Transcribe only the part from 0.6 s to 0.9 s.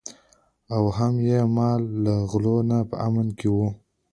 او